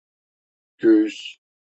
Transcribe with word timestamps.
Göğüs… 0.77 1.39